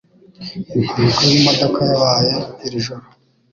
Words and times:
impanuka 0.83 1.21
y'imodoka 1.29 1.79
yabaye 1.89 2.33
irijoro 2.65 3.05